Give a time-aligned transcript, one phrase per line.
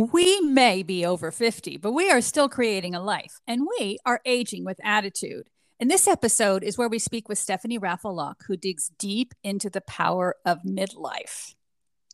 [0.00, 4.22] We may be over 50, but we are still creating a life and we are
[4.24, 5.50] aging with attitude.
[5.78, 9.82] And this episode is where we speak with Stephanie Raffelock, who digs deep into the
[9.82, 11.54] power of midlife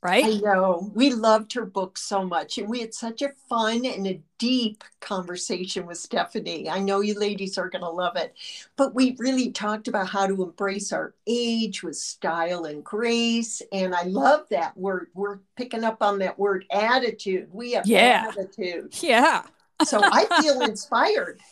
[0.06, 0.24] right?
[0.24, 0.92] I know.
[0.94, 2.58] We loved her book so much.
[2.58, 6.70] And we had such a fun and a deep conversation with Stephanie.
[6.70, 8.32] I know you ladies are going to love it.
[8.76, 13.62] But we really talked about how to embrace our age with style and grace.
[13.72, 15.08] And I love that word.
[15.12, 17.48] We're picking up on that word attitude.
[17.52, 18.26] We have yeah.
[18.28, 18.94] attitude.
[19.02, 19.42] Yeah.
[19.84, 21.40] so I feel inspired.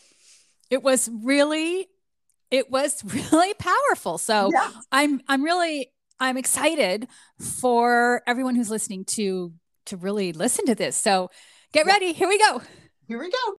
[0.71, 1.87] It was really
[2.49, 4.17] it was really powerful.
[4.17, 4.51] So.
[4.91, 9.51] I'm I'm really I'm excited for everyone who's listening to
[9.87, 10.95] to really listen to this.
[10.95, 11.29] So
[11.73, 12.13] get ready.
[12.13, 12.61] Here we go.
[13.05, 13.57] Here we go.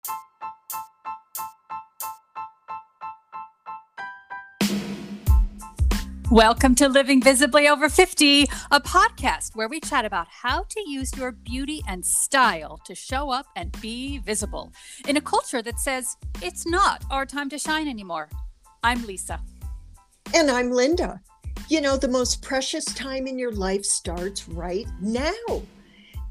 [6.31, 11.15] Welcome to Living Visibly Over 50, a podcast where we chat about how to use
[11.17, 14.71] your beauty and style to show up and be visible
[15.09, 18.29] in a culture that says it's not our time to shine anymore.
[18.81, 19.41] I'm Lisa.
[20.33, 21.21] And I'm Linda.
[21.67, 25.63] You know, the most precious time in your life starts right now.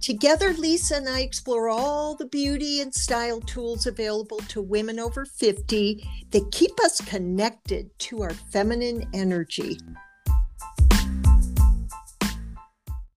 [0.00, 5.24] Together, Lisa and I explore all the beauty and style tools available to women over
[5.24, 9.78] 50 that keep us connected to our feminine energy.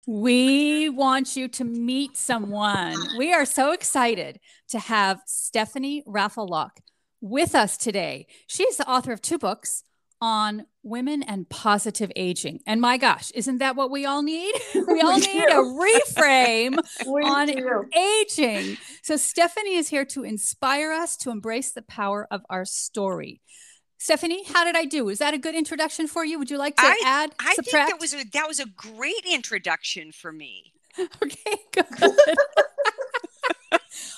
[0.08, 2.96] We want you to meet someone.
[3.18, 4.40] We are so excited
[4.70, 6.78] to have Stephanie Raffelock
[7.20, 8.28] with us today.
[8.46, 9.82] She's the author of two books
[10.26, 12.60] on women and positive aging.
[12.66, 14.56] And my gosh, isn't that what we all need?
[14.88, 17.86] we all need a reframe on do.
[17.96, 18.78] aging.
[19.04, 23.40] So Stephanie is here to inspire us to embrace the power of our story.
[24.00, 25.10] Stephanie, how did I do?
[25.10, 26.40] Is that a good introduction for you?
[26.40, 27.36] Would you like to I, add?
[27.40, 27.90] I subtract?
[27.90, 30.74] think that was a, that was a great introduction for me.
[31.00, 31.86] okay, good.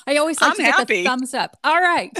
[0.08, 1.58] I always like I'm to get the thumbs up.
[1.66, 2.17] All right.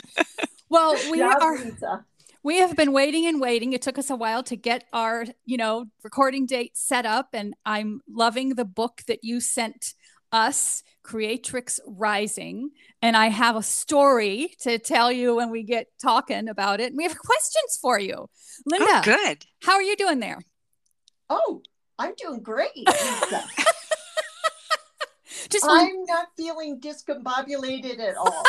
[0.70, 1.58] Well, we yeah, are.
[1.58, 2.06] Lisa
[2.48, 3.74] we have been waiting and waiting.
[3.74, 7.28] It took us a while to get our, you know, recording date set up.
[7.34, 9.96] And I'm loving the book that you sent
[10.32, 12.70] us, Creatrix Rising.
[13.02, 16.94] And I have a story to tell you when we get talking about it.
[16.94, 18.16] And we have questions for you.
[18.16, 18.30] Oh,
[18.66, 18.86] Linda.
[18.88, 19.44] Oh, good.
[19.64, 20.40] How are you doing there?
[21.30, 21.62] Oh,
[22.00, 22.72] I'm doing great.
[25.50, 28.46] Just I'm not feeling discombobulated at all.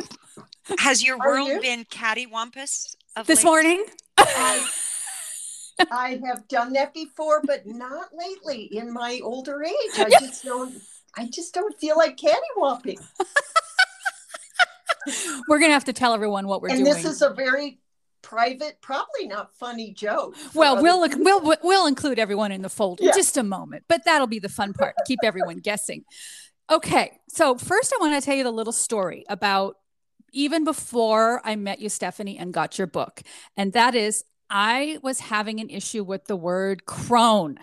[0.78, 1.60] Has your Are world you?
[1.60, 3.44] been cattywampus this late?
[3.44, 3.84] morning?
[4.18, 4.68] I,
[5.90, 8.64] I have done that before, but not lately.
[8.76, 10.74] In my older age, I just don't.
[11.16, 12.98] I just don't feel like cattywamping.
[15.48, 16.88] we're gonna have to tell everyone what we're and doing.
[16.88, 17.78] And this is a very
[18.22, 20.34] private, probably not funny joke.
[20.52, 23.10] Well, we'll we'll we'll include everyone in the fold yeah.
[23.10, 24.94] in just a moment, but that'll be the fun part.
[25.06, 26.04] Keep everyone guessing.
[26.68, 29.76] Okay, so first I want to tell you the little story about
[30.32, 33.22] even before I met you, Stephanie, and got your book.
[33.56, 37.58] And that is, I was having an issue with the word crone.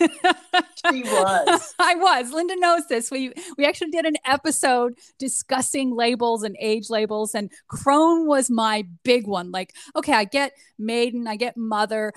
[0.00, 1.74] she was.
[1.78, 2.32] I was.
[2.32, 3.12] Linda knows this.
[3.12, 8.86] We we actually did an episode discussing labels and age labels, and crone was my
[9.04, 9.52] big one.
[9.52, 12.12] Like, okay, I get maiden, I get mother,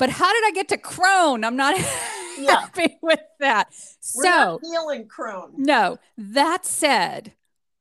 [0.00, 1.44] but how did I get to crone?
[1.44, 1.78] I'm not
[2.38, 2.60] yeah.
[2.60, 3.68] happy with that.
[4.16, 5.52] We're so not feeling crone.
[5.58, 5.98] No.
[6.16, 7.34] That said,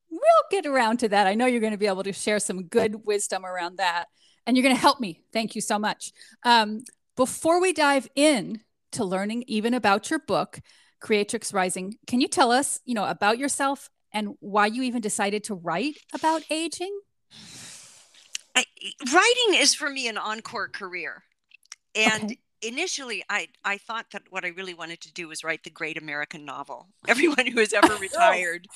[0.10, 0.22] we'll
[0.52, 1.28] get around to that.
[1.28, 4.06] I know you're going to be able to share some good wisdom around that,
[4.46, 5.24] and you're going to help me.
[5.34, 6.12] Thank you so much.
[6.44, 6.84] Um,
[7.16, 8.62] before we dive in
[8.94, 10.60] to learning even about your book,
[11.00, 15.44] Creatrix Rising, can you tell us, you know, about yourself and why you even decided
[15.46, 17.00] to write about aging?
[18.56, 18.66] I,
[19.14, 21.24] writing is for me an encore career,
[21.96, 22.24] and.
[22.24, 25.70] Okay initially I, I thought that what I really wanted to do was write the
[25.70, 26.88] great American novel.
[27.08, 28.68] Everyone who has ever retired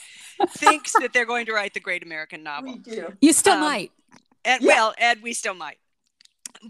[0.50, 2.74] thinks that they're going to write the great American novel.
[2.74, 3.14] We do.
[3.22, 3.92] You still um, might.
[4.46, 4.68] And yeah.
[4.68, 5.78] well, and we still might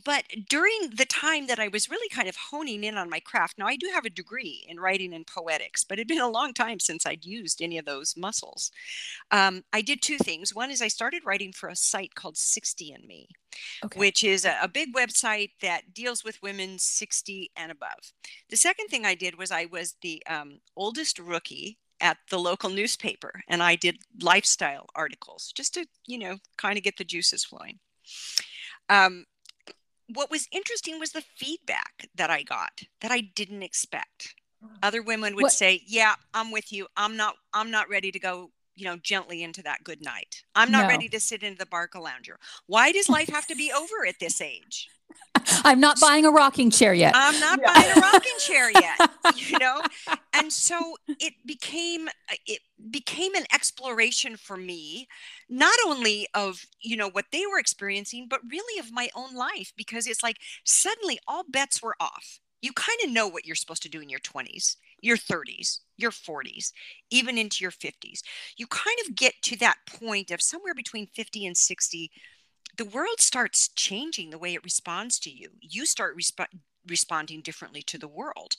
[0.06, 3.58] but during the time that I was really kind of honing in on my craft,
[3.58, 6.54] now I do have a degree in writing and poetics, but it'd been a long
[6.54, 8.72] time since I'd used any of those muscles.
[9.32, 10.56] Um, I did two things.
[10.56, 13.28] One is I started writing for a site called 60andMe,
[13.86, 14.00] okay.
[14.00, 18.14] which is a, a big website that deals with women 60 and above.
[18.50, 22.70] The second thing I did was I was the um, oldest rookie at the local
[22.70, 27.46] newspaper and I did lifestyle articles just to, you know, kind of get the juices
[27.46, 27.80] flowing.
[28.90, 29.26] Um,
[30.14, 34.36] what was interesting was the feedback that I got that I didn't expect.
[34.64, 34.70] Oh.
[34.82, 35.52] Other women would what?
[35.52, 36.88] say, "Yeah, I'm with you.
[36.96, 40.44] I'm not I'm not ready to go you know, gently into that good night.
[40.56, 40.88] I'm not No.
[40.88, 42.40] ready to sit into the Barca lounger.
[42.68, 44.92] Why does life have to be over at this age?
[45.66, 47.14] I'm not buying a rocking chair yet.
[47.14, 47.66] I'm not Yeah.
[47.66, 49.84] buying a rocking chair yet, you know?
[50.34, 55.08] And so it became uh, it became an exploration for me,
[55.50, 59.74] not only of, you know, what they were experiencing, but really of my own life
[59.78, 62.40] because it's like suddenly all bets were off.
[62.62, 66.12] You kind of know what you're supposed to do in your 20s, your 30s, your
[66.12, 66.72] 40s,
[67.12, 68.22] even into your 50s.
[68.58, 72.12] You kind of get to that point of somewhere between 50 and 60
[72.78, 75.50] the world starts changing the way it responds to you.
[75.62, 76.48] You start resp-
[76.88, 78.56] responding differently to the world.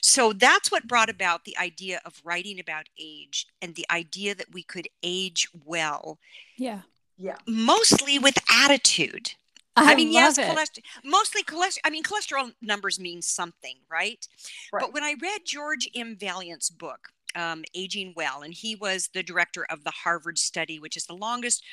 [0.00, 4.52] So that's what brought about the idea of writing about age and the idea that
[4.52, 6.18] we could age well,
[6.56, 6.80] yeah.
[7.16, 7.36] Yeah.
[7.46, 9.34] mostly with attitude.
[9.74, 11.78] I, I, mean, yes, cholesterol, mostly cholesterol.
[11.84, 14.26] I mean, cholesterol numbers mean something, right?
[14.72, 14.80] Right.
[14.80, 16.16] But when I read George M.
[16.16, 20.96] Vaillant's book, um, Aging Well, and he was the director of the Harvard study, which
[20.96, 21.64] is the longest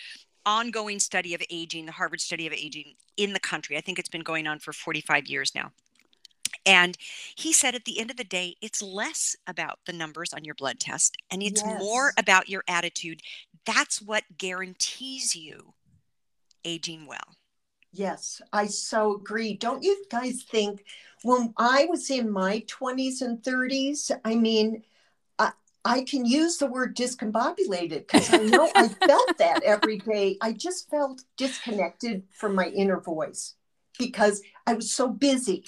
[0.45, 3.77] ongoing study of aging, the Harvard study of aging in the country.
[3.77, 5.71] I think it's been going on for 45 years now.
[6.65, 6.97] And
[7.35, 10.55] he said at the end of the day, it's less about the numbers on your
[10.55, 13.21] blood test and it's more about your attitude.
[13.65, 15.73] That's what guarantees you
[16.65, 17.35] aging well.
[17.91, 19.55] Yes, I so agree.
[19.55, 20.83] Don't you guys think
[21.23, 24.83] when I was in my 20s and 30s, I mean,
[25.39, 25.51] I,
[25.83, 30.37] I can use the word discombobulated because I know I felt that every day.
[30.41, 33.55] I just felt disconnected from my inner voice
[33.97, 35.65] because I was so busy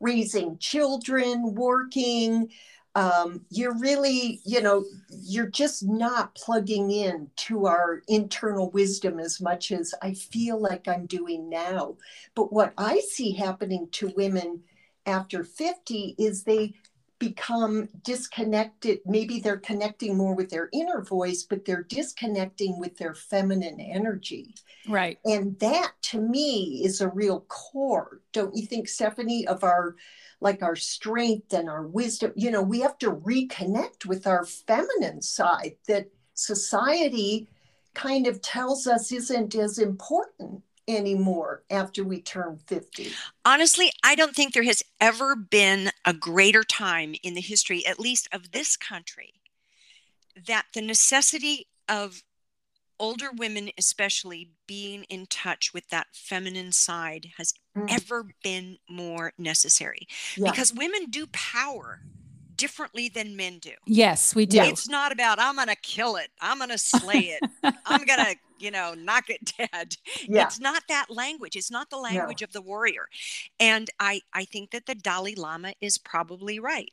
[0.00, 2.50] raising children, working.
[2.96, 9.38] Um, you're really, you know, you're just not plugging in to our internal wisdom as
[9.38, 11.96] much as I feel like I'm doing now.
[12.34, 14.62] But what I see happening to women
[15.04, 16.74] after 50 is they
[17.18, 19.00] become disconnected.
[19.04, 24.54] Maybe they're connecting more with their inner voice, but they're disconnecting with their feminine energy.
[24.88, 25.18] Right.
[25.24, 29.96] And that to me is a real core, don't you think, Stephanie, of our
[30.40, 32.32] like our strength and our wisdom.
[32.36, 37.48] You know, we have to reconnect with our feminine side that society
[37.94, 43.10] kind of tells us isn't as important anymore after we turn 50.
[43.44, 47.98] Honestly, I don't think there has ever been a greater time in the history, at
[47.98, 49.34] least of this country,
[50.46, 52.22] that the necessity of
[52.98, 57.92] older women, especially, being in touch with that feminine side has Mm.
[57.92, 60.08] ever been more necessary.
[60.34, 60.50] Yeah.
[60.50, 62.00] Because women do power
[62.56, 63.72] differently than men do.
[63.86, 64.62] Yes, we do.
[64.62, 67.42] It's not about, I'm going to kill it, I'm going to slay it,
[67.84, 69.96] I'm going to, you know, knock it dead.
[70.26, 70.44] Yeah.
[70.46, 71.54] It's not that language.
[71.54, 73.08] It's not the language of the warrior.
[73.60, 76.92] And I, I think that the Dalai Lama is probably right.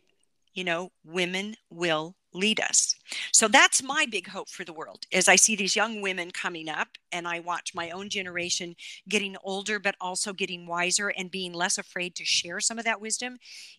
[0.54, 2.96] You know, women will lead us.
[3.32, 6.68] So that's my big hope for the world as I see these young women coming
[6.70, 8.76] up and I watch my own generation
[9.08, 13.00] getting older, but also getting wiser and being less afraid to share some of that
[13.02, 13.38] wisdom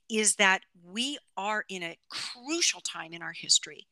[0.09, 3.87] is that we are in a crucial time in our history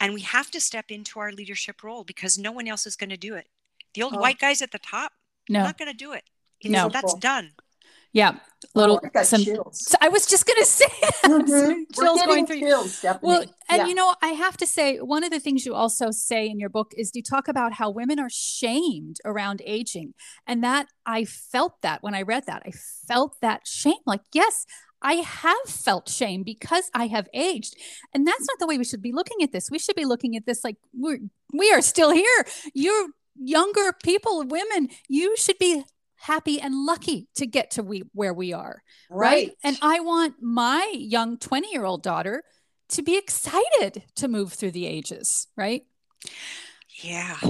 [0.00, 3.10] and we have to step into our leadership role because no one else is going
[3.10, 3.48] to do it.
[3.94, 4.20] The old Oh.
[4.20, 5.12] white guys at the top,
[5.48, 5.62] no.
[5.62, 6.24] not going to do it.
[6.60, 6.88] It's- No.
[6.88, 7.52] That's done.
[8.16, 8.36] Yeah.
[8.74, 10.86] Little oh, I some so I was just gonna say
[11.24, 11.84] Mhm.
[11.94, 13.28] chills going through chills, Stephanie.
[13.28, 13.86] Well, and Yeah.
[13.86, 16.70] you know, I have to say, one of the things you also say in your
[16.70, 20.14] book is you talk about how women are shamed around aging.
[20.46, 22.62] And that I felt that when I read that.
[22.64, 22.72] I
[23.06, 24.02] felt that shame.
[24.06, 24.64] Like, yes,
[25.02, 27.76] I have felt shame because I have aged.
[28.14, 29.70] And that's not the way we should be looking at this.
[29.70, 31.18] We should be looking at this like we're
[31.52, 32.46] we are still here.
[32.72, 33.08] You're
[33.38, 35.84] younger people, women, you should be
[36.16, 39.52] happy and lucky to get to we, where we are right?
[39.62, 42.42] And I want my young 20 year old daughter
[42.90, 45.82] to be excited to move through the ages, right?
[47.02, 47.36] Yeah.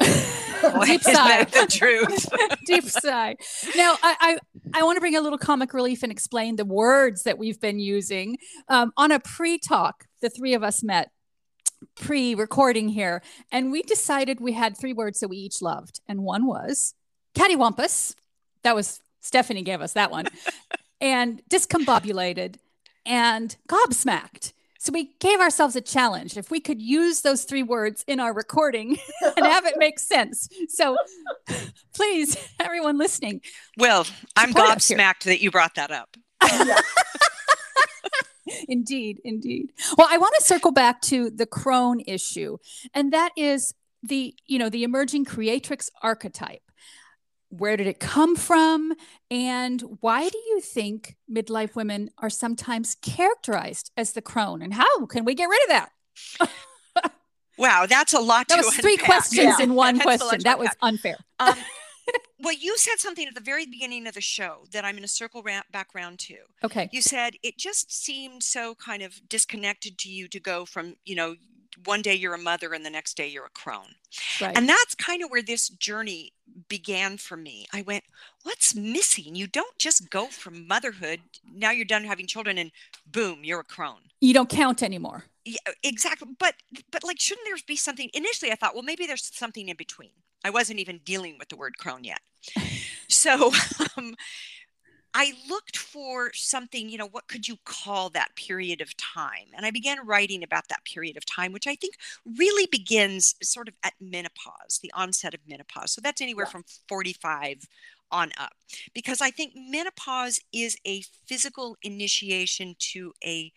[0.00, 1.44] Deep sigh.
[1.44, 2.26] that the truth?
[2.66, 3.36] Deep sigh.
[3.76, 4.38] Now, I, I,
[4.74, 7.78] I want to bring a little comic relief and explain the words that we've been
[7.78, 8.38] using.
[8.68, 11.10] Um, on a pre talk, the three of us met
[11.96, 16.00] pre recording here, and we decided we had three words that we each loved.
[16.08, 16.94] And one was
[17.34, 18.14] cattywampus.
[18.62, 20.26] That was Stephanie gave us that one.
[21.00, 22.56] and discombobulated
[23.04, 24.52] and gobsmacked.
[24.78, 26.36] So we gave ourselves a challenge.
[26.36, 28.98] If we could use those three words in our recording
[29.36, 30.48] and have it make sense.
[30.68, 30.96] So
[31.94, 33.40] please, everyone listening,
[33.78, 34.98] Well, I'm Support us here.
[34.98, 36.16] gobsmacked that you brought that up.
[36.42, 36.78] Yeah.
[38.68, 39.72] indeed, indeed.
[39.96, 42.58] Well, I want to circle back to the crone issue,
[42.92, 46.60] and that is the, you know, the emerging creatrix archetype.
[47.58, 48.92] Where did it come from?
[49.30, 54.62] And why do you think midlife women are sometimes characterized as the crone?
[54.62, 56.50] And how can we get rid of that?
[57.56, 58.48] Wow, that's a lot.
[58.48, 59.06] That was three unpack.
[59.06, 59.62] questions Yeah.
[59.62, 60.40] in one That's question.
[60.42, 61.18] That was unfair.
[61.38, 61.54] Um,
[62.40, 65.08] well, you said something at the very beginning of the show that I'm going to
[65.08, 66.36] circle back around to.
[66.64, 66.88] Okay.
[66.92, 71.14] You said it just seemed so kind of disconnected to you to go from, you
[71.14, 71.36] know,
[71.84, 73.96] one day you're a mother and the next day you're a crone.
[74.40, 74.56] Right.
[74.56, 76.32] And that's kind of where this journey
[76.68, 77.66] began for me.
[77.72, 78.04] I went,
[78.42, 79.34] what's missing?
[79.34, 81.20] You don't just go from motherhood,
[81.52, 82.70] now you're done having children, and
[83.06, 84.10] boom, you're a crone.
[84.20, 85.24] you don't count anymore.
[85.44, 86.28] Yeah, exactly.
[86.38, 86.54] But
[86.90, 88.08] but like, shouldn't there be something?
[88.14, 90.10] Initially, I thought, well, maybe there's something in between.
[90.42, 92.20] I wasn't even dealing with the word crone yet.
[93.08, 93.52] So
[93.96, 94.14] um,
[95.14, 99.46] I looked for something, you know, what could you call that period of time?
[99.56, 101.94] And I began writing about that period of time, which I think
[102.24, 105.92] really begins sort of at menopause, the onset of menopause.
[105.92, 106.50] So that's anywhere Yeah.
[106.50, 107.68] from 45
[108.10, 108.52] on up,
[108.92, 113.52] because I think menopause is a physical initiation to a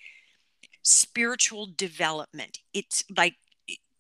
[0.84, 2.60] spiritual development.
[2.74, 3.36] It's like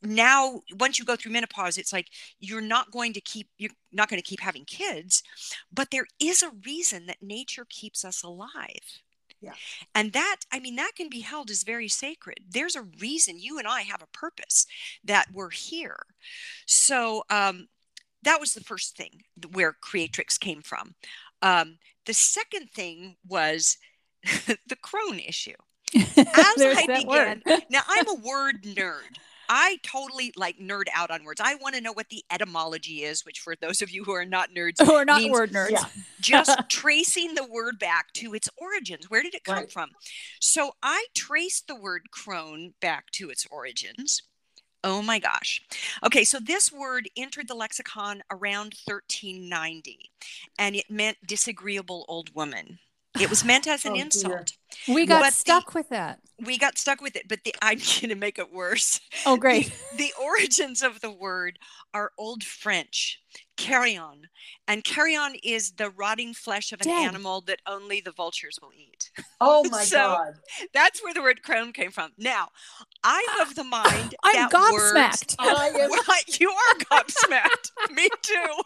[0.03, 2.07] now once you go through menopause it's like
[2.39, 5.23] you're not going to keep you're not going to keep having kids
[5.71, 9.01] but there is a reason that nature keeps us alive.
[9.39, 9.53] Yeah.
[9.93, 12.39] and that i mean that can be held as very sacred.
[12.49, 14.65] There's a reason you and i have a purpose
[15.03, 15.97] that we're here.
[16.65, 17.67] So um
[18.23, 19.21] that was the first thing
[19.53, 20.95] where creatrix came from.
[21.43, 21.77] Um
[22.07, 23.77] the second thing was
[24.67, 25.51] the crone issue.
[25.95, 29.17] As I began, now I'm a word nerd.
[29.49, 31.41] I totally like nerd out on words.
[31.43, 34.25] I want to know what the etymology is, which for those of you who are
[34.25, 35.71] not nerds, Who are not word nerds.
[35.71, 35.85] Yeah.
[36.19, 39.09] just tracing the word back to its origins.
[39.09, 39.71] Where did it come Right.
[39.71, 39.89] from?
[40.39, 44.23] So I traced the word crone back to its origins.
[44.83, 45.61] Oh my gosh.
[46.05, 50.11] Okay, so this word entered the lexicon around 1390
[50.57, 52.79] and it meant disagreeable old woman.
[53.19, 54.03] It was meant as an Oh, dear.
[54.05, 54.53] insult.
[54.87, 56.19] We got But the- stuck with that.
[56.45, 58.99] We got stuck with it, but the, I'm going to make it worse.
[59.25, 59.71] Oh, great.
[59.95, 61.57] The origins of the word
[61.95, 63.19] are Old French,
[63.57, 64.27] carrion.
[64.67, 67.07] And carrion is the rotting flesh of an Dead.
[67.07, 69.09] animal that only the vultures will eat.
[69.41, 70.33] Oh my So- God.
[70.73, 72.11] That's where the word crone came from.
[72.19, 72.49] Now,
[73.03, 75.35] I'm of the mind I'm that gobsmacked.
[75.39, 76.03] I am Well,
[76.39, 77.71] you are gobsmacked.
[77.91, 78.63] Me too.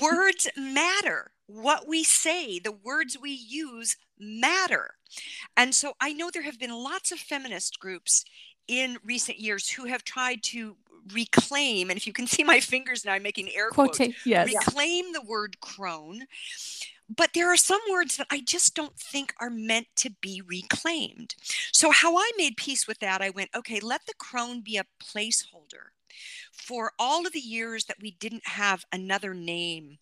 [0.00, 1.32] words matter.
[1.52, 4.94] What we say, the words we use matter.
[5.56, 8.24] And so I know there have been lots of feminist groups
[8.68, 10.76] in recent years who have tried to
[11.12, 14.12] reclaim, and if you can see my fingers now, I'm making air quotes, Quote.
[14.24, 14.48] Yes.
[14.48, 16.26] reclaim the word crone.
[17.14, 21.34] But there are some words that I just don't think are meant to be reclaimed.
[21.72, 24.84] So, how I made peace with that, I went, okay, let the crone be a
[25.02, 25.90] placeholder
[26.52, 29.98] for all of the years that we didn't have another name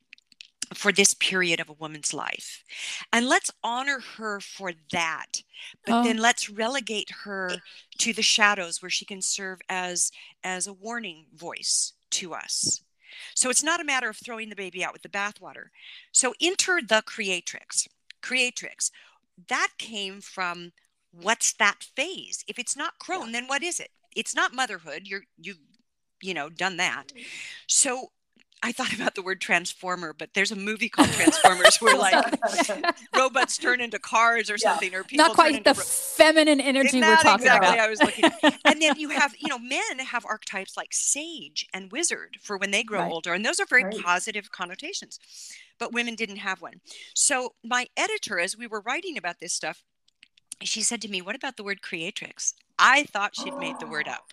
[0.75, 2.63] for this period of a woman's life.
[3.13, 5.43] And let's honor her for that.
[5.85, 6.05] But Oh.
[6.05, 7.57] then let's relegate her
[7.99, 10.11] to the shadows where she can serve as
[10.45, 12.83] as a warning voice to us.
[13.35, 15.71] So it's not a matter of throwing the baby out with the bathwater.
[16.13, 17.89] So enter the creatrix.
[18.23, 18.91] Creatrix.
[19.49, 20.73] That came from
[21.11, 22.45] what's that phase?
[22.47, 23.91] If it's not crone, then what is it?
[24.15, 25.03] It's not motherhood.
[25.07, 25.59] You're you've
[26.21, 27.09] you know done that.
[27.09, 27.23] Mm-hmm.
[27.67, 28.13] So
[28.63, 32.15] I thought about the word transformer, but there's a movie called Transformers where like
[33.17, 34.73] robots turn into cars or Yeah.
[34.73, 37.47] something, or people Not turn quite into the ro- feminine energy eh, we're not talking
[37.47, 37.79] exactly about.
[37.79, 38.25] I was looking.
[38.65, 42.71] and then you have, you know, men have archetypes like sage and wizard for when
[42.73, 43.13] they grow Right.
[43.13, 44.03] older, and those are very Right.
[44.03, 45.21] positive connotations.
[45.79, 46.81] But women didn't have one.
[47.15, 49.85] So my editor, as we were writing about this stuff,
[50.63, 54.09] she said to me, "What about the word creatrix?" I thought she'd made the word
[54.09, 54.33] up.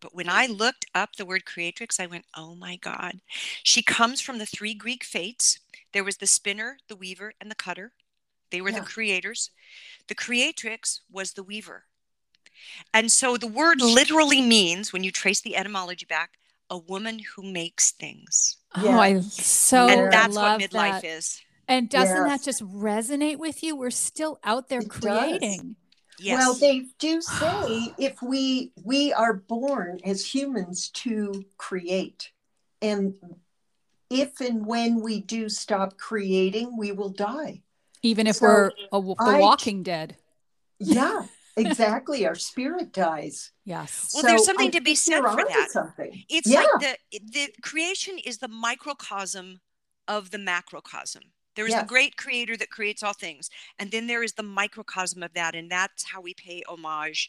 [0.00, 3.20] But when I looked up the word creatrix, I went, oh my God.
[3.62, 5.58] She comes from the three Greek fates.
[5.92, 7.92] There was the spinner, the weaver, and the cutter.
[8.50, 8.80] They were Yeah.
[8.80, 9.50] the creators.
[10.06, 11.84] The creatrix was the weaver.
[12.94, 16.38] And so the word literally means, when you trace the etymology back,
[16.70, 18.56] a woman who makes things.
[18.76, 21.04] Oh, I so and that's love what midlife that.
[21.04, 21.40] is.
[21.66, 23.76] And doesn't that just resonate with you?
[23.76, 25.60] We're still out there It does.
[26.18, 26.26] Creating.
[26.26, 26.38] Yes.
[26.38, 32.30] Well, they do say if we we are born as humans to create,
[32.82, 33.14] and
[34.10, 37.62] if and when we do stop creating, we will die.
[38.02, 40.16] Even if So, we're a, the I- walking dead.
[40.78, 42.26] Yeah, exactly.
[42.26, 43.50] Our spirit dies.
[43.64, 44.12] Yes.
[44.14, 45.70] Well, there's something I to be said for that.
[45.70, 46.24] Something.
[46.28, 46.60] It's yeah.
[46.80, 49.60] like the the creation is the microcosm
[50.06, 51.22] of the macrocosm.
[51.58, 53.50] There is the great creator that creates all things,
[53.80, 57.28] and then there is the microcosm of that, and that's how we pay homage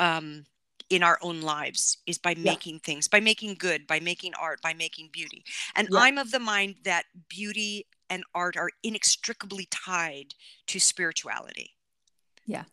[0.00, 0.44] um,
[0.90, 2.50] in our own lives is by Yeah.
[2.50, 5.44] making things, by making good, by making art, by making beauty.
[5.76, 6.00] And Yeah.
[6.00, 10.34] I'm of the mind that beauty and art are inextricably tied
[10.66, 11.76] to spirituality.
[12.46, 12.64] Yeah.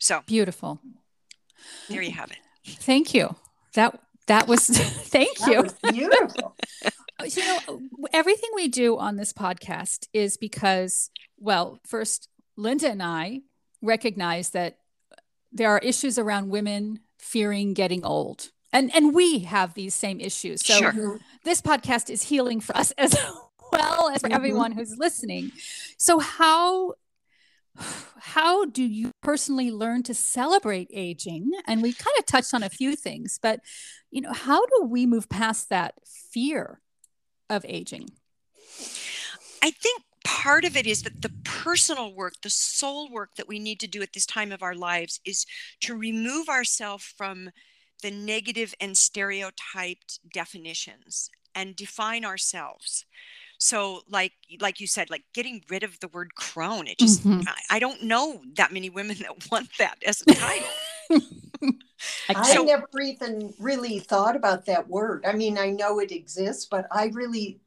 [0.00, 0.80] So Beautiful.
[1.88, 2.38] there you have it.
[2.64, 3.36] Thank you.
[3.74, 4.66] That that was
[5.14, 5.62] thank That you.
[5.62, 6.56] was beautiful.
[7.24, 13.40] you know, everything we do on this podcast is because, well, first, Linda and I
[13.82, 14.78] recognize that
[15.52, 18.50] there are issues around women fearing getting old.
[18.72, 20.64] And and we have these same issues.
[20.64, 21.20] So Sure.
[21.44, 23.16] this podcast is healing for us as
[23.72, 24.34] well as for Mhm.
[24.34, 25.50] everyone who's listening.
[25.98, 26.94] So how
[27.76, 31.50] how do you personally learn to celebrate aging?
[31.66, 33.60] And we kind of touched on a few things, but
[34.10, 36.80] you know, how do we move past that fear
[37.50, 38.08] of aging?
[39.62, 43.58] I think part of it is that the personal work, the soul work that we
[43.58, 45.44] need to do at this time of our lives is
[45.82, 47.50] to remove ourselves from
[48.02, 53.04] the negative and stereotyped definitions and define ourselves.
[53.58, 56.86] So like like you said, like getting rid of the word crone.
[56.86, 57.46] It just Mhm.
[57.46, 60.68] I, I don't know that many women that want that as a title.
[62.28, 65.24] I So- never even really thought about that word.
[65.26, 67.60] I mean, I know it exists, but I really,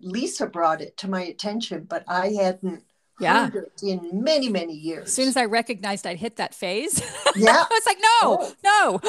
[0.00, 2.82] Lisa brought it to my attention, but I hadn't
[3.20, 3.48] Yeah.
[3.50, 5.08] heard it in many, many years.
[5.08, 7.00] As soon as I recognized I'd hit that phase,
[7.36, 7.64] yeah.
[7.64, 9.00] I was like, no, no,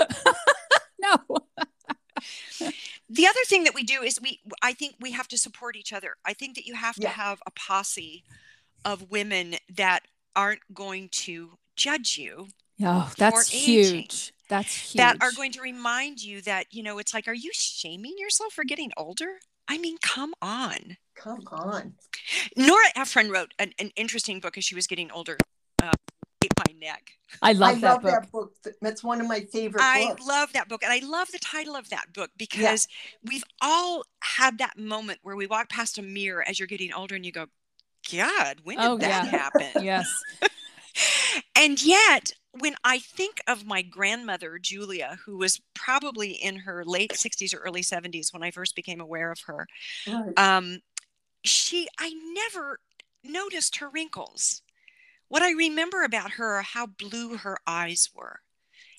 [1.00, 1.38] no.
[3.10, 5.94] the other thing that we do is we i think we have to support each
[5.94, 8.24] other i think that you have to have a posse
[8.84, 10.02] of women that
[10.36, 12.48] aren't going to judge you
[12.84, 14.02] Oh, that's aging.
[14.04, 14.34] huge.
[14.50, 14.98] That's huge.
[15.02, 18.54] that are going to remind you that you know it's like are you shaming yourself
[18.54, 21.96] for getting older i mean come on Come on.
[22.56, 25.38] nora ephron wrote an, an interesting book as she was getting older
[25.84, 25.92] uh,
[26.42, 28.12] Ate my neck I love I that love book.
[28.12, 28.54] that book.
[28.82, 30.26] That's one of my favorite I books.
[30.26, 30.82] love that book.
[30.84, 32.88] And I love the title of that book because
[33.22, 37.16] we've all had that moment where we walk past a mirror as you're getting older
[37.16, 37.48] and you go,
[38.16, 39.30] God, when did Oh, that yeah.
[39.30, 39.68] happen?
[39.84, 40.24] Yes.
[41.56, 47.12] And yet, when I think of my grandmother, Julia, who was probably in her late
[47.12, 49.68] 60s or early 70s when I first became aware of her,
[50.08, 50.38] Right.
[50.38, 50.80] um,
[51.44, 52.80] she, I never
[53.24, 54.62] noticed her wrinkles.
[55.30, 58.42] What I remember about her are how blue her eyes were,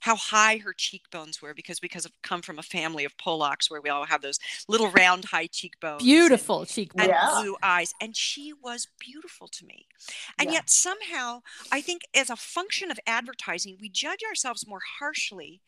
[0.00, 3.81] how high her cheekbones were, because because of come from a family of Polacks where
[3.81, 4.38] we all have those
[4.69, 6.00] little round high cheekbones.
[6.02, 7.08] and- Beautiful And, cheekbones.
[7.08, 7.30] Yeah.
[7.41, 7.93] blue eyes.
[8.00, 9.87] And she was beautiful to me.
[10.39, 10.54] And Yeah.
[10.54, 15.61] yet somehow I think as a function of advertising, we judge ourselves more harshly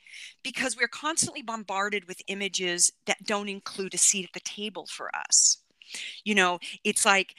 [0.43, 5.15] because we're constantly bombarded with images that don't include a seat at the table for
[5.15, 5.59] us.
[6.25, 7.35] You know, it's like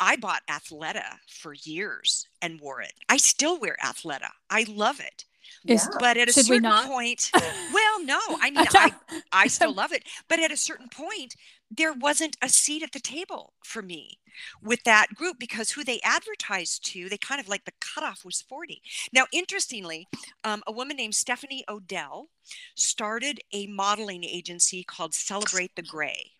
[0.00, 2.94] I bought Athleta for years and wore it.
[3.08, 4.30] I still wear Athleta.
[4.50, 5.24] I love it.
[5.66, 5.96] Is- Yeah.
[5.98, 7.30] But at a Should certain point,
[7.72, 8.92] well, no, I mean, I,
[9.32, 10.04] I still love it.
[10.28, 11.34] But at a certain point,
[11.70, 14.18] there wasn't a seat at the table for me
[14.62, 18.42] with that group because who they advertised to, they kind of like the cutoff was
[18.42, 18.82] 40.
[19.12, 20.08] Now, interestingly,
[20.44, 22.28] um, a woman named Stephanie Odell
[22.74, 26.32] started a modeling agency called Celebrate the Gray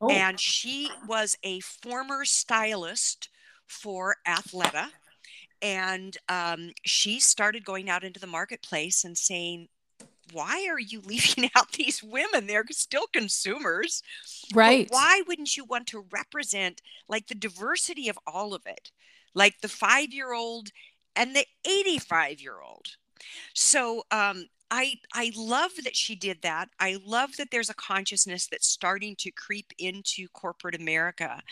[0.00, 3.28] Oh, and she was a former stylist
[3.66, 4.88] for Athleta.
[5.60, 9.68] And um, she started going out into the marketplace and saying,
[10.32, 12.46] Why are you leaving out these women?
[12.46, 14.02] They're still consumers.
[14.50, 14.86] but right.
[14.90, 18.90] why wouldn't you want to represent like the diversity of all of it?
[19.34, 20.70] Like the five year old
[21.14, 22.96] and the 85 year old.
[23.54, 26.68] So um, I I love that she did that.
[26.78, 31.42] I love that there's a consciousness that's starting to creep into corporate America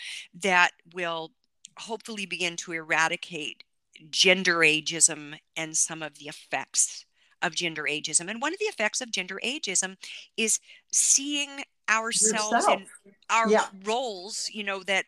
[0.43, 1.33] that will
[1.79, 3.65] hopefully begin to eradicate
[4.11, 7.05] gender ageism and some of the effects
[7.43, 8.31] of gender ageism.
[8.31, 9.97] And one of the effects of gender ageism
[10.37, 10.59] is
[10.93, 12.81] seeing ourselves Yourself.
[13.05, 13.67] in our Yeah.
[13.85, 15.05] roles, you know, that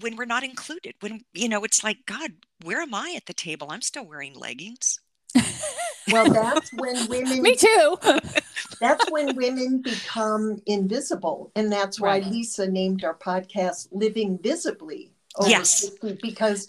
[0.00, 3.34] when we're not included, when, you know, it's like, God, where am I at the
[3.34, 3.68] table?
[3.70, 5.00] I'm still wearing leggings.
[6.10, 7.96] well, that's when women Me too.
[8.80, 12.26] that's when women become invisible and that's why Right.
[12.26, 15.12] lisa named our podcast living visibly
[15.46, 15.88] Yes.
[16.00, 16.68] 50, because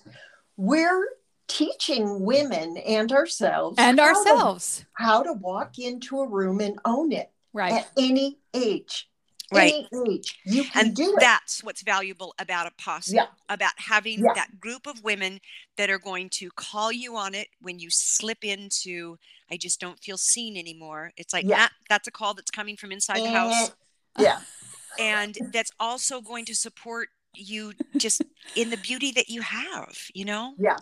[0.57, 1.07] we're
[1.47, 4.85] teaching women and ourselves and how to- ourselves.
[4.93, 7.73] how to walk into a room and own it Right.
[7.73, 9.09] at any age
[9.51, 9.87] Right.
[9.91, 13.27] any age you can And do it that's what's valuable about a posse, Yeah.
[13.49, 14.33] about having Yeah.
[14.35, 15.41] that group of women
[15.75, 19.19] that are going to call you on it when you slip into,
[19.51, 21.11] I just don't feel seen anymore.
[21.17, 21.67] It's like, Yeah.
[21.69, 23.71] ah, that's a call that's coming from inside the house.
[24.17, 24.41] Yeah
[24.99, 28.21] and that's also going to support you just
[28.55, 30.77] in the beauty that you have you know Yeah.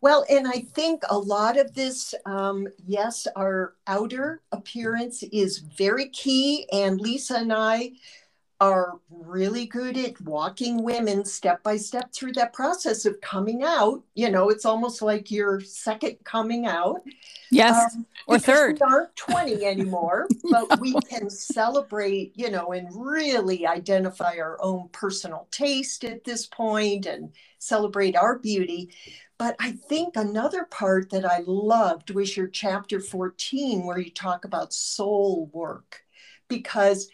[0.00, 6.08] Well, and I think a lot of this, um, yes, our outer appearance is very
[6.10, 6.66] key.
[6.72, 7.92] And Lisa and I
[8.60, 14.02] are really good at walking women step by step through that process of coming out.
[14.14, 17.00] You know, it's almost like your second coming out.
[17.50, 18.80] Yes, um, or third.
[18.80, 24.88] We aren't 20 anymore, but we can celebrate, you know, and really identify our own
[24.92, 28.90] personal taste at this point and celebrate our beauty.
[29.38, 34.44] But I think another part that I loved was your chapter 14, where you talk
[34.44, 36.04] about soul work,
[36.48, 37.08] because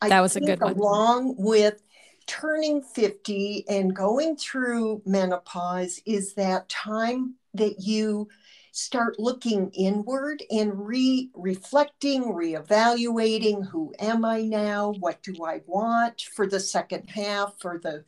[0.00, 0.72] I that was a good one.
[0.72, 1.82] Along with
[2.26, 8.28] turning 50 and going through menopause is that time that you
[8.74, 14.94] start looking inward and re reflecting, re-evaluating who am I now?
[14.98, 18.04] What do I want for the second half, for the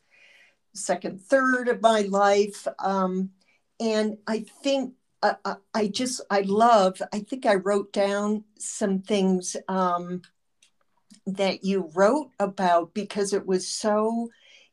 [0.75, 2.67] second third of my life?
[2.81, 3.31] Um,
[3.79, 7.01] and I think uh, uh, I just I love.
[7.13, 10.23] I think I wrote down some things um,
[11.29, 14.31] that you wrote about because it was so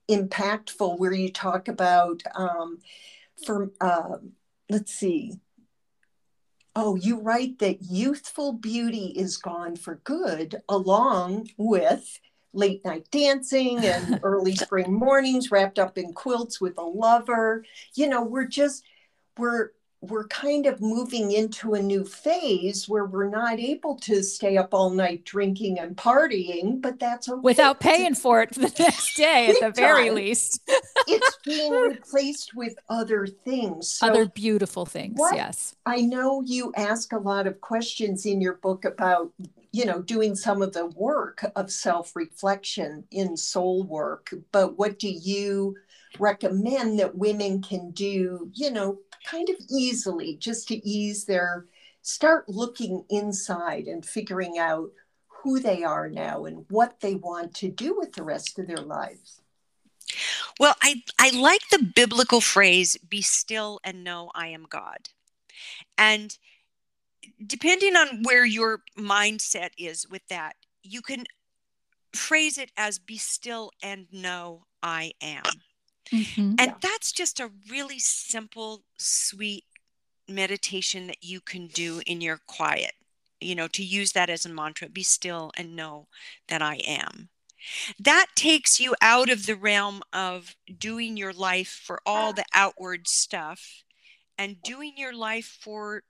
[0.09, 0.97] impactful.
[0.97, 2.79] Where you talk about um,
[3.45, 4.17] for uh,
[4.71, 5.33] let's see.
[6.75, 12.19] Oh, you write that youthful beauty is gone for good, along with
[12.53, 17.63] late night dancing and early spring mornings wrapped up in quilts with a lover.
[17.95, 18.83] You know, we're just
[19.37, 19.71] we're
[20.03, 24.73] we're kind of moving into a new phase where we're not able to stay up
[24.73, 27.39] all night drinking and partying, but that's okay.
[27.41, 30.59] Without paying for it the next day, at the very least.
[31.07, 33.93] it's being replaced with other things.
[33.93, 35.73] So other beautiful things, yes.
[35.85, 39.31] I know you ask a lot of questions in your book about,
[39.71, 44.99] you know, doing some of the work of self reflection in soul work, but what
[44.99, 45.77] do you
[46.19, 51.65] recommend that women can do, you know, kind of easily just to ease their
[52.01, 54.91] start looking inside and figuring out
[55.27, 58.77] who they are now and what they want to do with the rest of their
[58.77, 59.41] lives.
[60.59, 65.09] Well, I, I like the biblical phrase, be still and know I am God.
[65.97, 66.37] And
[67.45, 71.25] depending on where your mindset is with that, you can
[72.13, 75.43] phrase it as be still and know I am.
[76.13, 76.55] Mm-hmm.
[76.59, 76.73] And yeah.
[76.79, 79.65] that's just a really simple, sweet
[80.27, 82.93] meditation that you can do in your quiet.
[83.41, 86.07] You know, to use that as a mantra be still and know
[86.47, 87.29] that I am.
[87.99, 93.07] That takes you out of the realm of doing your life for all the outward
[93.07, 93.83] stuff
[94.37, 96.03] and doing your life for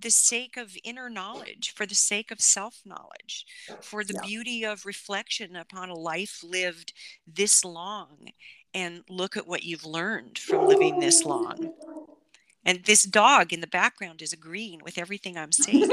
[0.00, 3.46] the sake of inner knowledge, for the sake of self knowledge,
[3.80, 4.26] for the yeah.
[4.26, 6.92] beauty of reflection upon a life lived
[7.26, 8.30] this long
[8.74, 11.72] and look at what you've learned from living this long.
[12.66, 15.90] And this dog in the background is agreeing with everything I'm saying.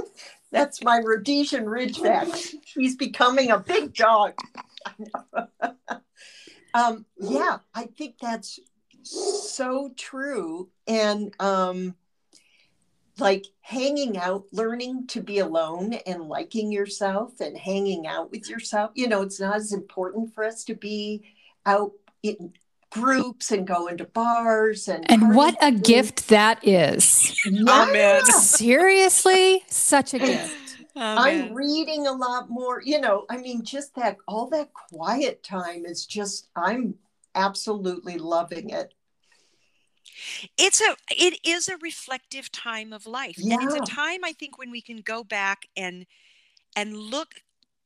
[0.50, 2.54] That's my Rhodesian Ridgeback.
[2.64, 4.34] He's becoming a big dog.
[6.74, 8.60] um, yeah, I think that's
[9.02, 10.68] so true.
[10.86, 11.94] And um,
[13.18, 18.90] like hanging out, learning to be alone and liking yourself and hanging out with yourself.
[18.94, 21.22] You know, it's not as important for us to be
[21.64, 21.92] out
[22.90, 27.38] groups and go into bars and and what a gift that is.
[27.46, 28.20] Yeah.
[28.26, 29.62] Oh, seriously?
[29.68, 30.58] Such a gift.
[30.94, 35.42] Oh, I'm reading a lot more you know i mean just that all that quiet
[35.42, 36.96] time is just i'm
[37.34, 38.92] absolutely loving it.
[40.58, 43.36] It's a it is a reflective time of life.
[43.38, 43.54] Yeah.
[43.54, 46.04] and it's a time i think when we can go back and
[46.76, 47.36] and look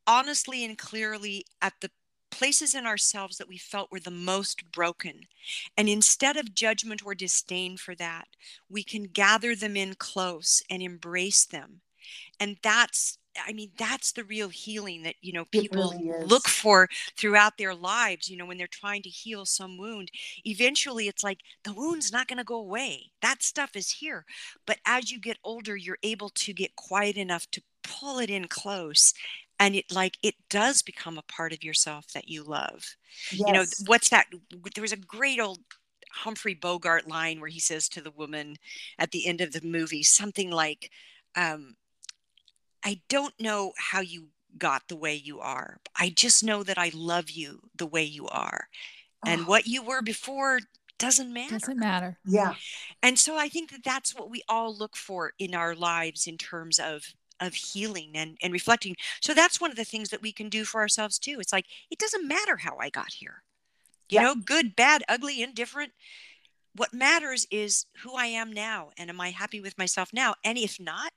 [0.06, 1.90] honestly and clearly at the
[2.36, 5.20] places in ourselves that we felt were the most broken.
[5.76, 8.28] And instead of judgment or disdain for that,
[8.68, 11.80] we can gather them in close and embrace them.
[12.38, 16.88] And that's I mean, that's the real healing that, you know, people really look for
[17.18, 20.10] throughout their lives, you know, when they're trying to heal some wound.
[20.44, 23.10] Eventually, it's like the wound's not going to go away.
[23.20, 24.24] That stuff is here.
[24.66, 28.48] But as you get older, you're able to get quiet enough to pull it in
[28.48, 29.12] close
[29.58, 32.96] and it like it does become a part of yourself that you love
[33.32, 33.46] yes.
[33.46, 34.26] you know what's that
[34.74, 35.58] there was a great old
[36.12, 38.56] humphrey bogart line where he says to the woman
[38.98, 40.90] at the end of the movie something like
[41.36, 41.76] um,
[42.84, 46.90] i don't know how you got the way you are i just know that i
[46.94, 48.68] love you the way you are
[49.26, 49.44] and oh.
[49.44, 50.60] what you were before
[50.98, 52.54] doesn't matter doesn't matter yeah
[53.02, 56.38] and so i think that that's what we all look for in our lives in
[56.38, 58.96] terms of of healing and, and reflecting.
[59.20, 61.38] So that's one of the things that we can do for ourselves too.
[61.40, 63.42] It's like, it doesn't matter how I got here,
[64.08, 64.22] you yeah.
[64.22, 65.92] know, good, bad, ugly, indifferent.
[66.74, 68.90] What matters is who I am now.
[68.98, 70.34] And am I happy with myself now?
[70.44, 71.12] And if not,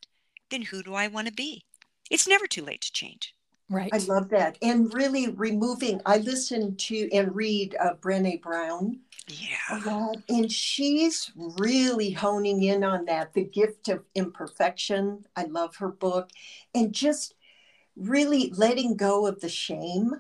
[0.49, 1.65] then who do I want to be?
[2.10, 3.36] It's never too late to change.
[3.69, 3.91] Right.
[3.93, 4.58] I love that.
[4.62, 9.79] And really removing, I listen to and read uh, Brene Brown Yeah.
[9.86, 15.25] lot, and she's really honing in on that the gift of imperfection.
[15.36, 16.29] I love her book,
[16.73, 17.36] and just
[17.95, 20.13] really letting go of the shame.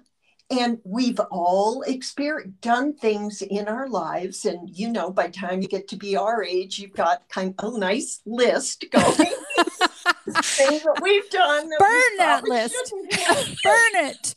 [0.51, 5.61] And we've all experienced done things in our lives, and you know, by the time
[5.61, 9.33] you get to be our age, you've got kind of a nice list going.
[10.35, 11.69] Things that we've done.
[11.69, 12.93] that Burn that list.
[13.63, 14.35] Burn it.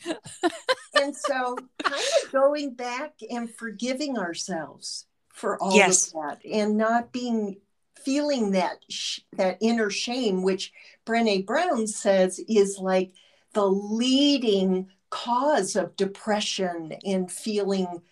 [0.95, 6.09] and so kind of going back and forgiving ourselves for all Yes.
[6.09, 7.57] of that and not being
[8.05, 10.73] feeling that sh- that inner shame which
[11.07, 13.13] brene brown says is like
[13.55, 18.03] the leading cause of depression and feeling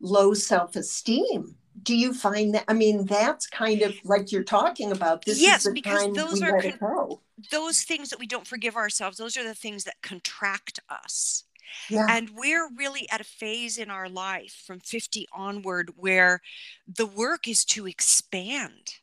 [0.00, 5.24] low self-esteem do you find that i mean that's kind of like you're talking about
[5.26, 7.20] this Yes, is the because those we are let it go
[7.50, 11.44] Those things that we don't forgive ourselves, those are the things that contract us.
[11.88, 16.40] yeah And we're really at a phase in our life from 50 onward where
[16.86, 18.94] the work is to expand.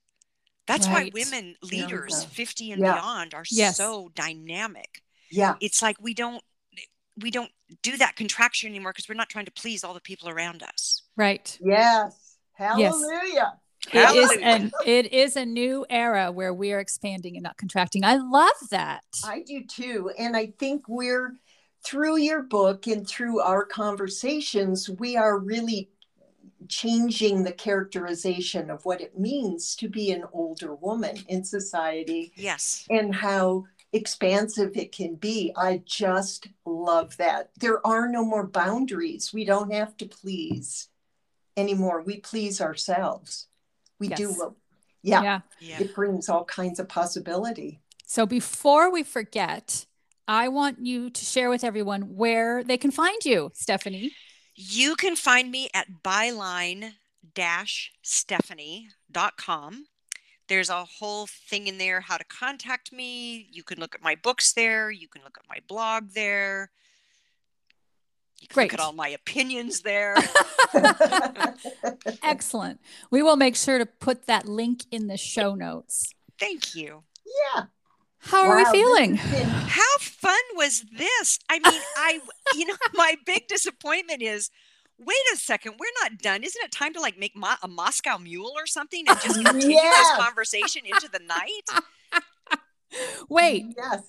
[0.68, 1.12] That's Right.
[1.14, 2.28] why women leaders go.
[2.28, 2.94] 50 and Yeah.
[2.94, 3.78] beyond are Yes.
[3.78, 5.02] so dynamic.
[5.30, 6.44] yeah It's like we don't
[7.18, 7.52] we don't
[7.82, 11.04] do that contraction anymore because we're not trying to please all the people around us.
[11.18, 11.58] Right.
[11.62, 13.60] yes hallelujah
[13.92, 14.40] It is, Hallelujah.
[14.46, 18.04] and it is a new era where we are expanding and not contracting.
[18.04, 19.04] I love that.
[19.26, 20.12] I do too.
[20.18, 21.36] And I think we're
[21.84, 25.90] through your book and through our conversations, we are really
[26.68, 32.86] changing the characterization of what it means to be an older woman in society Yes.
[32.92, 35.52] and how expansive it can be.
[35.58, 37.50] I just love that.
[37.60, 39.34] There are no more boundaries.
[39.34, 40.88] We don't have to please
[41.58, 42.02] anymore.
[42.02, 43.48] We please ourselves.
[44.02, 44.54] We do what,
[45.04, 45.40] yeah, yeah.
[45.60, 45.82] Yeah.
[45.82, 47.82] it brings all kinds of possibility.
[48.06, 49.86] So before we forget,
[50.28, 54.12] I want you to share with everyone where they can find you, Stephanie.
[54.56, 56.94] You can find me at byline
[58.02, 59.86] stephanie.com.
[60.48, 63.48] There's a whole thing in there how to contact me.
[63.52, 64.92] You can look at my books there.
[64.92, 66.72] You can look at my blog there.
[68.42, 68.74] You can look Great.
[68.74, 70.16] at all my opinions there.
[72.24, 72.80] Excellent.
[73.12, 76.14] We will make sure to put that link in the show notes.
[76.40, 77.04] Thank you.
[77.56, 77.66] yeah.
[78.24, 79.16] How are Wow, we feeling?
[79.16, 81.40] has been- How fun was this?
[81.50, 82.20] I mean, I,
[82.56, 84.50] you know, my big disappointment is
[85.00, 86.44] wait a second, we're not done.
[86.44, 89.70] Isn't it time to like make Mo- a Moscow mule or something and just continue
[89.76, 90.08] Yes.
[90.10, 91.84] this conversation into the night?
[93.30, 94.04] Wait, Yes.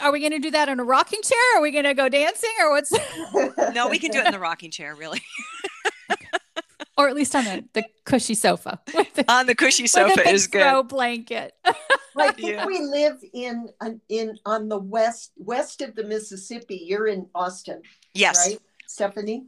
[0.00, 1.38] Are we going to do that in a rocking chair?
[1.56, 2.92] Are we going to go dancing or what's,
[3.74, 5.20] No, we can do it in the rocking chair, really.
[6.96, 10.16] or at least on the, the cushy sofa the, On the cushy with the sofa
[10.24, 10.62] big is good.
[10.62, 11.54] throw blanket.
[11.64, 12.66] I think Yeah.
[12.66, 13.68] we live in
[14.08, 16.82] in on the west west of the Mississippi.
[16.86, 17.80] You're in Austin,
[18.12, 18.46] Yes.
[18.48, 19.46] right, Stephanie?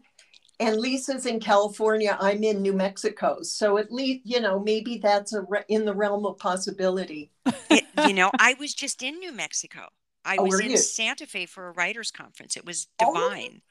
[0.60, 2.16] And Lisa's in California.
[2.20, 3.42] I'm in New Mexico.
[3.42, 7.30] So at least you know maybe that's a re- in the realm of possibility.
[7.68, 9.88] It, you know, I was just in New Mexico.
[10.24, 10.76] I Oh, was in you?
[10.76, 12.56] Santa Fe for a writers conference.
[12.56, 13.62] It was Oh, divine.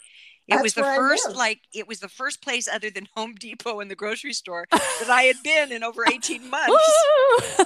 [0.48, 3.90] it was the first like it was the first place other than Home Depot and
[3.90, 6.68] the grocery store that I had been in over 18 months.
[6.70, 7.66] Woo!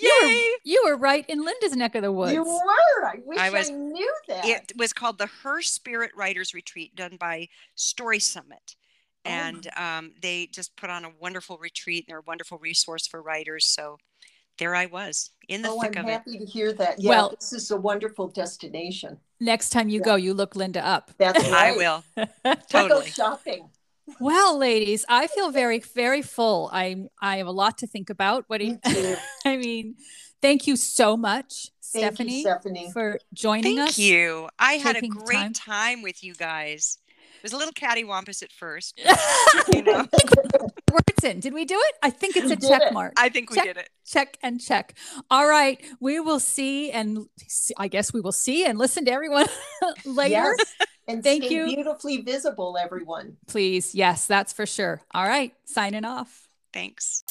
[0.00, 0.44] you, were, Yay!
[0.64, 2.32] you were right in Linda's neck of the woods.
[2.32, 3.04] You were.
[3.06, 4.44] I wish I, I knew that.
[4.44, 8.76] It was called the Her Spirit Writers Retreat done by Story Summit.
[9.24, 9.30] Oh.
[9.30, 12.04] And um, they just put on a wonderful retreat.
[12.06, 13.66] and They're a wonderful resource for writers.
[13.66, 13.98] So
[14.58, 16.12] there I was in the oh, thick I'm of it.
[16.12, 17.00] happy to hear that.
[17.00, 19.18] Yeah, Well- this is a wonderful destination.
[19.40, 20.04] Next time you Yeah.
[20.04, 21.12] go, you look Linda up.
[21.16, 21.76] That's I right.
[21.76, 22.04] will.
[22.16, 23.10] We'll go Totally.
[23.10, 23.70] shopping.
[24.20, 26.70] Well, ladies, I feel very, very full.
[26.72, 28.44] I I have a lot to think about.
[28.48, 29.16] What do you, Me too.
[29.44, 29.96] I mean?
[30.40, 32.90] Thank you so much, Thank Stephanie, you, Stephanie.
[32.92, 33.96] for joining Thank us.
[33.96, 34.48] Thank you.
[34.58, 35.52] I had a great time.
[35.52, 36.02] time.
[36.02, 36.98] with you guys.
[37.38, 39.00] It was a little cattywampus at first.
[39.72, 40.06] You know,
[40.90, 41.40] Words in.
[41.40, 41.94] Did we do it?
[42.02, 42.92] I think it's a did check it.
[42.92, 43.12] mark.
[43.16, 43.64] I think we Check.
[43.66, 43.90] did it.
[44.06, 44.94] check and check.
[45.30, 49.12] All right, we will see and see- I guess we will see and listen to
[49.12, 49.46] everyone
[50.04, 50.30] later.
[50.58, 50.74] Yes.
[51.06, 51.66] And Thank stay you.
[51.66, 53.36] beautifully visible, everyone.
[53.46, 55.00] Please, yes, that's for sure.
[55.14, 56.48] All right, signing off.
[56.72, 57.24] Thanks.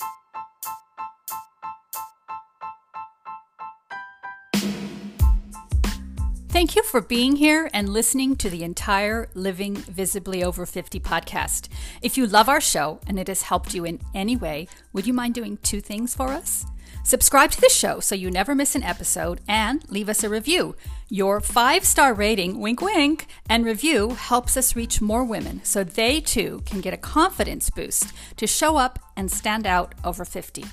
[6.58, 11.70] Thank you for being here and listening to the entire Living Visibly Over 50 podcast.
[12.02, 15.13] If you love our show and it has helped you in any way, would you
[15.13, 16.65] mind doing two things for us?
[17.04, 20.76] Subscribe to the show so you never miss an episode and leave us a review.
[21.10, 26.20] Your five star rating, wink wink, and review helps us reach more women so they
[26.20, 30.65] too can get a confidence boost to show up and stand out over 50.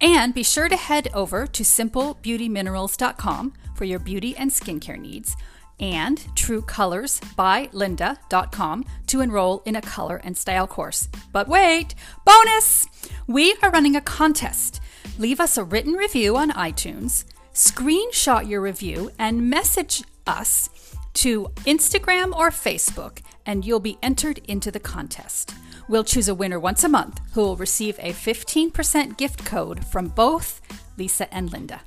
[0.00, 5.36] And be sure to head over to simplebeautyminerals.com for your beauty and skincare needs.
[5.80, 11.08] and truecolors.by.linda.com to enroll in a color and style course.
[11.32, 12.86] But wait, bonus!
[13.26, 14.80] We are running a contest.
[15.18, 20.70] Leave us a written review on iTunes, screenshot your review, and message us
[21.14, 25.54] to Instagram or Facebook, and you'll be entered into the contest.
[25.86, 30.08] We'll choose a winner once a month who will receive a 15% gift code from
[30.08, 30.62] both
[30.96, 31.80] Lisa and Linda.